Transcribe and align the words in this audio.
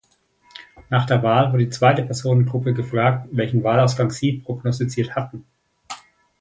Nach 0.89 1.05
der 1.05 1.21
Wahl 1.21 1.53
wird 1.53 1.61
eine 1.61 1.69
zweite 1.69 2.01
Personengruppe 2.01 2.73
gefragt, 2.73 3.29
welchen 3.33 3.61
Wahlausgang 3.63 4.09
sie 4.09 4.33
prognostiziert 4.43 5.15
hatten. 5.15 5.45